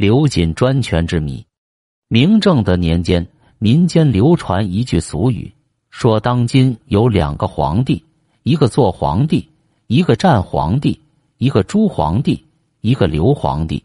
[0.00, 1.44] 刘瑾专权之谜。
[2.08, 3.28] 明正德年间，
[3.58, 5.52] 民间流传一句俗语，
[5.90, 8.02] 说当今有两个皇帝，
[8.42, 9.46] 一个做皇帝，
[9.88, 10.98] 一个战皇帝；
[11.36, 12.42] 一个朱皇帝，
[12.80, 13.84] 一个刘皇帝。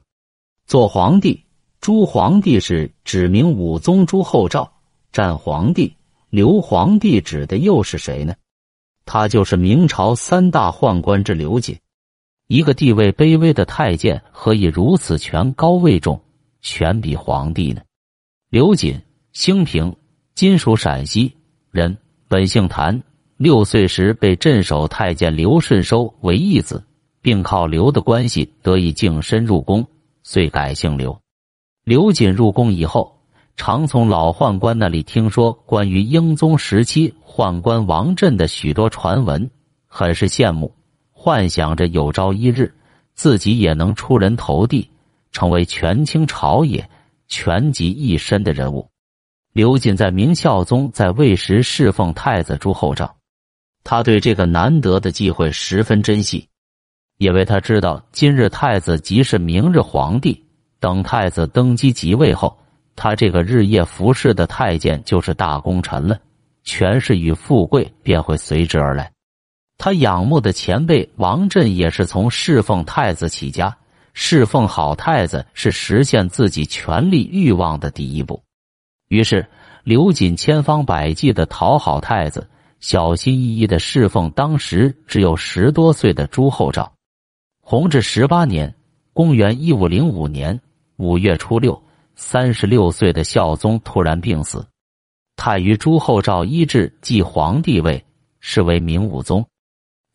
[0.65, 1.43] 做皇帝，
[1.81, 4.63] 朱皇帝是指明武宗朱厚照；
[5.11, 5.93] 战皇帝，
[6.29, 8.33] 刘皇帝指的又是谁呢？
[9.03, 11.77] 他就是明朝三大宦官之刘瑾。
[12.47, 16.21] 一个地位卑微的太监，何以如此权高位重，
[16.61, 17.81] 权比皇帝呢？
[18.51, 19.01] 刘瑾，
[19.33, 19.95] 兴平，
[20.35, 21.33] 今属陕西
[21.71, 21.97] 人，
[22.27, 23.01] 本姓谭。
[23.37, 26.85] 六岁时被镇守太监刘顺收为义子，
[27.19, 29.87] 并靠刘的关系得以净身入宫，
[30.21, 31.19] 遂改姓刘。
[31.83, 33.19] 刘瑾入宫以后，
[33.57, 39.49] 常从老宦官那里听说关于英宗时期宦官王振的许多传闻，
[39.87, 40.73] 很是羡慕，
[41.25, 42.71] 幻想着有朝一日
[43.15, 44.87] 自己也能出人头地，
[45.31, 46.87] 成为权倾朝野。
[47.27, 48.87] 权极一身的人物，
[49.51, 53.15] 刘瑾在明孝宗在位时侍奉太子朱厚照，
[53.83, 56.47] 他对这个难得的机会十分珍惜，
[57.17, 60.45] 因为他知道今日太子即是明日皇帝。
[60.79, 62.55] 等太子登基即位后，
[62.95, 66.19] 他这个日夜服侍的太监就是大功臣了，
[66.61, 69.14] 权势与富贵便会随之而来。
[69.77, 73.77] 他仰慕的前辈王振也是从侍奉太子起家。
[74.17, 78.41] 侍奉好太子是实现自己权力欲望的第一步，
[79.09, 79.45] 于是
[79.83, 86.93] 刘瑾千方百计的讨好太子，小心翼翼的侍奉当时只有十多岁的朱厚照。
[87.61, 88.73] 弘治十八年
[89.11, 90.61] （公元一五零五年）
[90.95, 91.83] 五月初六，
[92.15, 94.65] 三十六岁的孝宗突然病死，
[95.35, 98.01] 太于朱厚照医治继皇帝位，
[98.39, 99.45] 是为明武宗。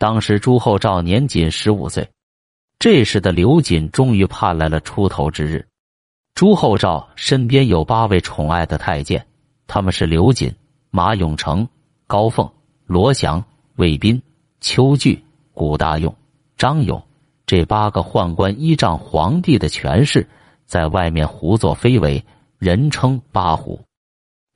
[0.01, 2.09] 当时朱厚照年仅十五岁。
[2.79, 5.69] 这时的刘瑾终于盼来了出头之日。
[6.35, 9.27] 朱厚照身边有八位宠爱的太监，
[9.67, 10.51] 他们是刘瑾、
[10.89, 11.69] 马永成、
[12.07, 12.51] 高凤、
[12.87, 13.45] 罗祥、
[13.77, 14.23] 魏斌、
[14.63, 15.23] 邱据、
[15.53, 16.17] 古大用、
[16.57, 17.03] 张勇。
[17.45, 20.27] 这八个宦官依仗皇帝的权势，
[20.65, 22.25] 在外面胡作非为，
[22.57, 23.79] 人称八虎。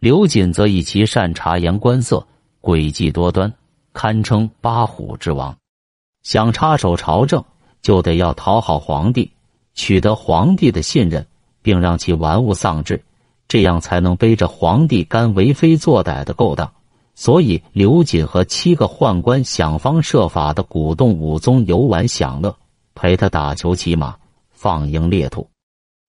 [0.00, 2.26] 刘瑾则以其善察言观色，
[2.62, 3.52] 诡计多端，
[3.94, 5.56] 堪称八虎之王。
[6.22, 7.42] 想插手朝政。
[7.84, 9.30] 就得要讨好皇帝，
[9.74, 11.26] 取得皇帝的信任，
[11.60, 13.04] 并让其玩物丧志，
[13.46, 16.72] 这样才能背着皇帝干为非作歹的勾当。
[17.14, 22.56] 所以，刘瑾和七个宦官想方设法的鼓动武宗游玩享乐，
[22.94, 24.16] 陪他打球骑马，
[24.50, 25.46] 放鹰猎兔。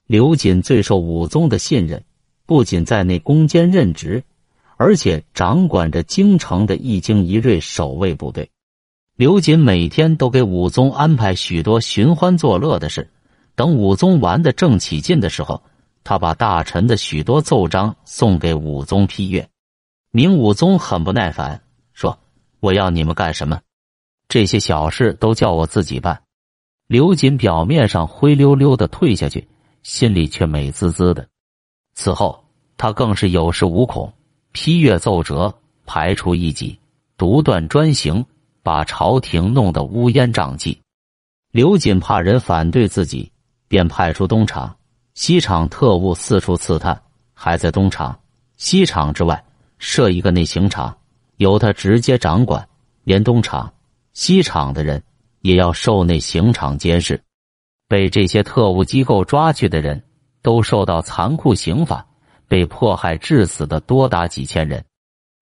[0.08, 2.02] 刘瑾最受武宗的信任，
[2.46, 4.24] 不仅在内宫间任职，
[4.78, 8.50] 而且掌管着京城的一精一锐守卫部队。
[9.16, 13.10] 刘瑾每天都给武宗安排许多寻欢作乐的事，
[13.56, 15.64] 等武宗玩的正起劲的时候，
[16.04, 19.48] 他把大臣的许多奏章送给武宗批阅。
[20.12, 21.62] 明武宗很不耐烦，
[21.94, 22.20] 说
[22.60, 23.62] ：“我要你们干什么？
[24.28, 26.22] 这些小事都叫我自己办。”
[26.88, 29.48] 刘瑾表面上灰溜溜的退下去，
[29.82, 31.28] 心里却美滋滋的。
[31.94, 32.44] 此后，
[32.78, 34.14] 他更是有恃无恐，
[34.56, 35.54] 批阅奏折，
[35.86, 36.80] 排除异己，
[37.18, 38.26] 独断专行。
[38.64, 40.82] 把朝廷弄得乌烟瘴气，
[41.52, 43.32] 刘瑾怕人反对自己，
[43.68, 44.76] 便派出东厂、
[45.14, 47.00] 西厂特务四处刺探，
[47.36, 48.18] 还在东厂、
[48.58, 49.46] 西厂之外
[49.78, 50.98] 设一个内刑场，
[51.38, 52.68] 由他直接掌管，
[53.04, 53.72] 连东厂、
[54.14, 55.04] 西厂的人
[55.42, 57.22] 也要受内刑场监视。
[57.88, 60.02] 被这些特务机构抓去的人
[60.42, 62.04] 都受到残酷刑罚，
[62.48, 64.86] 被迫害致死的多达几千人。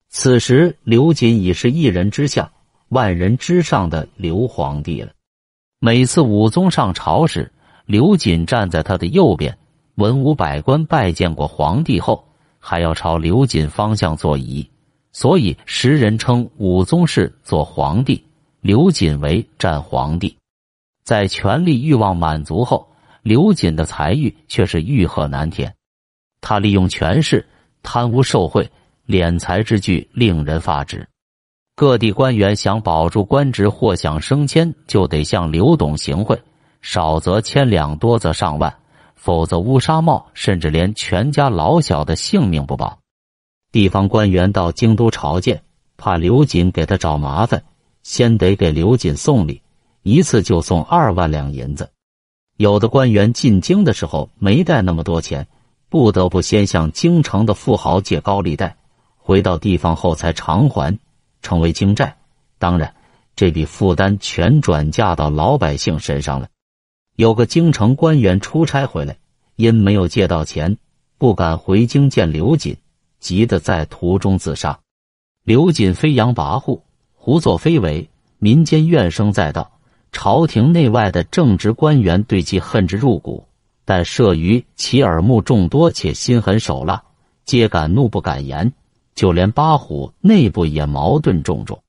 [0.09, 2.51] 此时，刘瑾已是一人之下。
[2.89, 5.13] 万人之上的刘皇帝了。
[5.79, 7.51] 每次武宗上朝时，
[7.87, 9.57] 刘瑾站在他的右边。
[9.95, 12.23] 文武百官拜见过皇帝后，
[12.59, 14.67] 还要朝刘瑾方向作揖，
[15.11, 18.23] 所以时人称武宗是做皇帝，
[18.61, 20.37] 刘瑾为战皇帝。
[21.03, 22.87] 在权力欲望满足后，
[23.23, 25.73] 刘瑾的财欲却是欲壑难填。
[26.43, 27.47] 他利用权势
[27.81, 28.69] 贪污受贿，
[29.07, 31.07] 敛财之举令人发指。
[31.73, 36.39] 各地官员想保住官职或想升迁，就得向刘董行贿，
[36.81, 38.75] 少则千两，多则上万，
[39.15, 42.99] 否则乌纱帽，甚至连全家老小的性命不保。
[43.71, 45.63] 地方官员到京都朝见，
[45.95, 47.63] 怕刘瑾给他找麻烦，
[48.03, 49.61] 先得给刘瑾送礼，
[50.03, 51.89] 一次就送二万两银子。
[52.57, 55.47] 有的官员进京的时候没带那么多钱，
[55.93, 58.77] 不得不先向京城的富豪借高利贷，
[59.15, 60.97] 回到地方后才偿还。
[61.43, 62.17] 成为京债，
[62.57, 62.95] 当然，
[63.35, 66.47] 这笔负担全转嫁到老百姓身上了。
[67.15, 69.17] 有个京城官员出差回来，
[69.55, 70.75] 因没有借到钱，
[71.19, 72.75] 不敢回京见刘瑾，
[73.19, 74.79] 急得在途中自杀。
[75.43, 76.81] 刘瑾飞扬跋扈，
[77.13, 78.09] 胡作非为，
[78.39, 79.71] 民间怨声载道，
[80.11, 83.45] 朝廷内外的正直官员对其恨之入骨。
[83.85, 87.03] 但慑于其耳目众多且心狠手辣，
[87.45, 88.73] 皆敢怒不敢言。
[89.15, 91.83] 就连八虎内部也矛盾重重。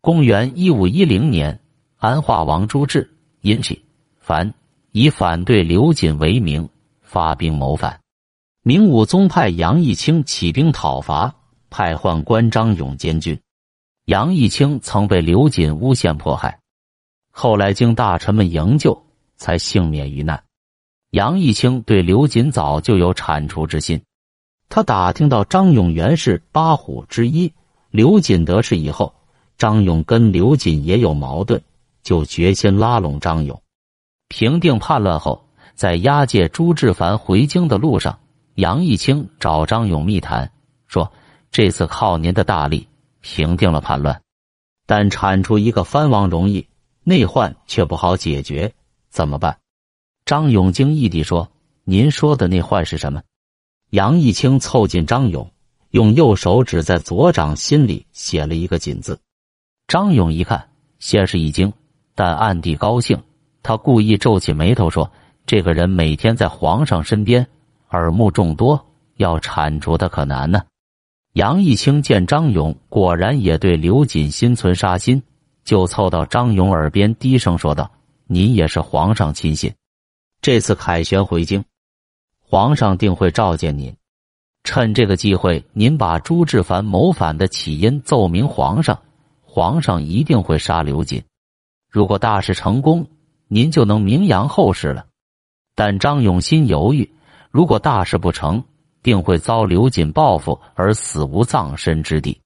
[0.00, 1.60] 公元一五一零年，
[1.96, 3.08] 安化王朱志
[3.40, 3.84] 因其
[4.18, 4.52] 反
[4.90, 6.68] 以反对刘瑾为名，
[7.02, 8.00] 发兵谋反。
[8.62, 11.36] 明武宗派杨义清起兵讨伐，
[11.70, 13.38] 派宦官张勇监军。
[14.06, 16.58] 杨义清曾被刘瑾诬陷迫害，
[17.30, 19.06] 后来经大臣们营救，
[19.36, 20.42] 才幸免于难。
[21.16, 24.02] 杨义清对刘瑾早就有铲除之心。
[24.68, 27.54] 他打听到张勇原是八虎之一，
[27.88, 29.14] 刘瑾得势以后，
[29.56, 31.62] 张勇跟刘瑾也有矛盾，
[32.02, 33.62] 就决心拉拢张勇。
[34.28, 38.18] 平定叛乱后，在押解朱志凡回京的路上，
[38.56, 40.52] 杨义清找张勇密谈，
[40.86, 41.10] 说
[41.50, 42.88] ：“这次靠您的大力
[43.22, 44.20] 平定了叛乱，
[44.84, 46.68] 但铲除一个藩王容易，
[47.04, 48.74] 内患却不好解决，
[49.08, 49.56] 怎么办？”
[50.26, 51.48] 张勇惊异地说
[51.86, 53.22] ：“您说的内患是什么？”
[53.90, 55.48] 杨义清凑近张勇，
[55.90, 59.20] 用右手指在左掌心里写了一个“锦”字。
[59.86, 60.68] 张勇一看，
[60.98, 61.72] 先是一惊，
[62.16, 63.16] 但暗地高兴。
[63.62, 65.08] 他故意皱起眉头说
[65.46, 67.46] ：“这个人每天在皇上身边，
[67.90, 68.84] 耳目众多，
[69.18, 70.60] 要铲除他可难呢。”
[71.34, 75.22] 杨义清见张勇果然也对刘瑾心存杀心，
[75.62, 77.88] 就凑到张勇耳边低声说道
[78.26, 79.72] ：“您也是皇上亲信，
[80.46, 81.64] 这次凯旋回京。”
[82.40, 83.92] 皇上定会召见您，
[84.62, 88.96] 趁这个机会，您把朱志凡谋反的起因奏明皇上，
[89.42, 91.20] 皇上一定会杀刘瑾。
[91.90, 93.04] 如果大事成功，
[93.48, 95.06] 您就能名扬后世了。
[95.74, 97.12] 但张永新犹豫，
[97.50, 98.62] 如果大事不成，
[99.02, 102.40] 定会遭刘瑾报复而死无葬身之地。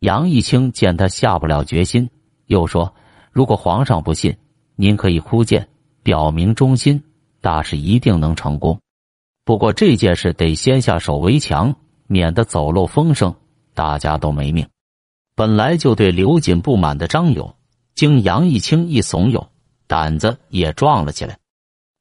[0.00, 2.10] 杨义清见他下不了决心，
[2.48, 2.94] 又说
[3.32, 4.36] ：“如果皇上不信，
[4.76, 5.66] 您可以哭谏，
[6.02, 7.02] 表明忠心，
[7.40, 8.78] 大事一定能成功。”
[9.44, 11.74] 不过这件事得先下手为强，
[12.06, 13.34] 免得走漏风声，
[13.74, 14.68] 大家都没命。
[15.34, 17.54] 本来就对刘瑾不满的张勇，
[17.94, 19.48] 经杨义清一怂恿，
[19.86, 21.38] 胆子也壮了起来。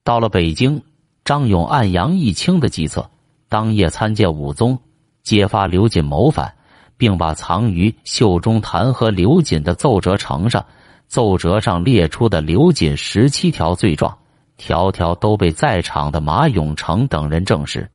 [0.03, 0.81] 到了北京，
[1.23, 3.09] 张勇按杨义清的计策，
[3.47, 4.77] 当夜参见武宗，
[5.23, 6.53] 揭发刘瑾谋反，
[6.97, 10.65] 并把藏于袖中弹劾刘瑾的奏折呈上。
[11.07, 14.15] 奏折上列出的刘瑾十七条罪状。
[14.59, 17.89] 条条都被在场的马永成等人证实。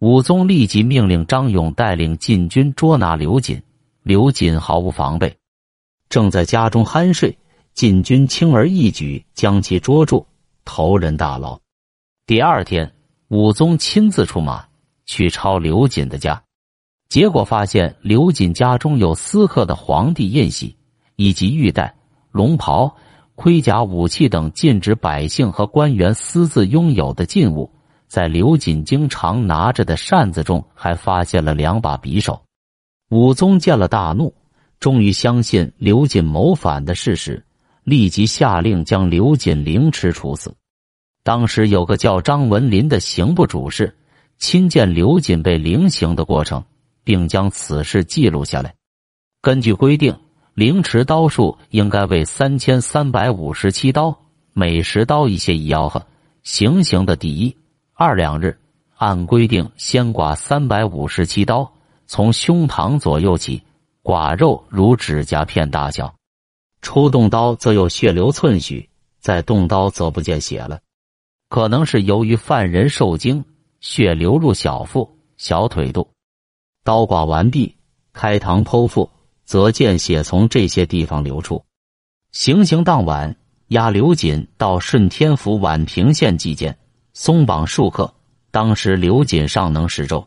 [0.00, 3.62] 武宗立即命令张勇带领禁军捉拿刘瑾。
[4.02, 5.36] 刘瑾毫无防备，
[6.08, 7.38] 正在家中酣睡，
[7.72, 10.26] 禁军轻而易举将其捉住，
[10.64, 11.56] 投人大牢。
[12.26, 12.92] 第二天，
[13.28, 14.66] 武宗亲自出马
[15.06, 16.42] 去抄刘瑾的家，
[17.08, 20.76] 结果发现刘瑾家中有私刻的皇帝印玺，
[21.14, 21.94] 以及玉带、
[22.32, 22.96] 龙袍。
[23.34, 27.72] 盔甲、武器等禁止百姓和官员私自拥有的禁物，
[28.06, 32.42] 在刘瑾经常拿着的扇子中，还发现了两把匕首。
[33.10, 34.34] 武宗见了大怒，
[34.78, 37.44] 终于相信刘瑾谋反的事实，
[37.84, 40.54] 立即下令将刘瑾凌迟处死。
[41.24, 43.96] 当时有个叫张文林的刑部主事，
[44.36, 46.62] 亲见刘瑾被凌刑的过程，
[47.02, 48.74] 并将此事记录下来。
[49.40, 50.14] 根据规定。
[50.54, 54.14] 凌迟刀数应该为三千三百五十七刀，
[54.52, 56.04] 每十刀一些一吆喝。
[56.42, 57.56] 行刑的第一、
[57.94, 58.58] 二两日，
[58.96, 61.72] 按规定先剐三百五十七刀，
[62.06, 63.62] 从胸膛左右起，
[64.02, 66.14] 剐肉如指甲片大小。
[66.82, 68.86] 初动刀则有血流寸许，
[69.20, 70.80] 再动刀则不见血了，
[71.48, 73.42] 可能是由于犯人受惊，
[73.80, 76.06] 血流入小腹、小腿肚。
[76.84, 77.74] 刀剐完毕，
[78.12, 79.08] 开膛剖腹。
[79.44, 81.64] 则见血从这些地方流出。
[82.32, 83.36] 行刑当晚，
[83.68, 86.78] 押刘瑾到顺天府宛平县祭见，
[87.12, 88.12] 松绑数刻。
[88.50, 90.26] 当时刘瑾尚能食粥。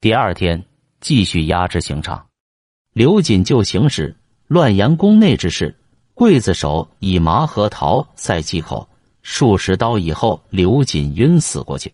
[0.00, 0.64] 第二天
[1.00, 2.26] 继续押至刑场。
[2.92, 4.16] 刘瑾就刑时
[4.46, 5.78] 乱言宫内之事，
[6.14, 8.88] 刽子手以麻核桃塞气口，
[9.22, 11.92] 数十刀以后，刘瑾晕死过去。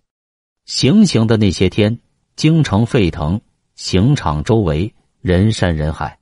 [0.64, 1.98] 行刑的那些天，
[2.34, 3.40] 京城沸腾，
[3.75, 6.18] 刑场周围人山人海。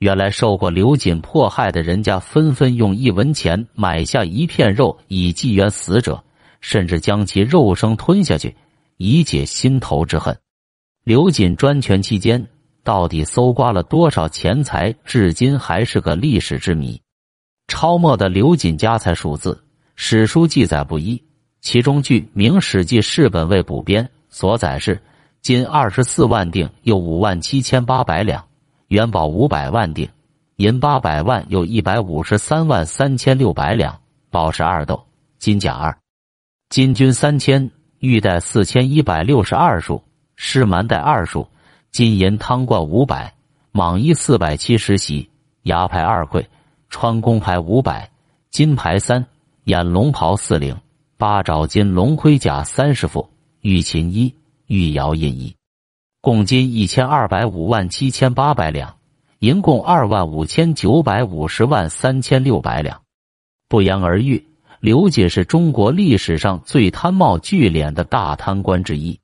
[0.00, 6.24] 原来受过刘瑾迫害的人家纷纷用一文钱买下一片肉以祭冤死者，
[6.62, 8.56] 甚至将其肉生吞下去
[8.96, 10.34] 以解心头之恨。
[11.04, 12.48] 刘瑾专权期间
[12.82, 16.98] 到底搜刮了多少钱财，至今还是个历史之谜。
[17.68, 19.62] 超没的刘瑾家财数字，
[19.96, 21.22] 史书记载不一，
[21.60, 24.98] 其中据《明史记事本位补编》所载是
[25.42, 28.42] 金二十四万锭，又五万七千八百两；
[28.90, 30.10] 元宝五百万锭，
[30.56, 33.94] 银八百万，又一百五十三万三千六百两；
[34.30, 35.00] 宝石二斗，
[35.38, 35.96] 金甲二，
[36.70, 37.70] 金军三千，
[38.00, 40.02] 玉带四千一百六十二束，
[40.34, 41.46] 狮蛮带二束，
[41.92, 43.32] 金银汤罐五百，
[43.72, 45.30] 蟒衣四百七十袭，
[45.62, 46.44] 牙牌二柜，
[46.88, 48.10] 穿宫牌五百，
[48.50, 49.24] 金牌三，
[49.66, 50.76] 眼龙袍四领，
[51.16, 53.30] 八爪金龙盔甲三十副，
[53.60, 54.34] 玉琴一，
[54.66, 55.54] 玉摇印一，
[56.22, 58.96] 共金一千二百五万七千八百两，
[59.38, 63.00] 银共二万五千九百五十万三千六百两。
[63.70, 64.46] 不言而喻，
[64.80, 69.18] 刘瑾是中国历史上最贪冒聚敛的大贪官之一。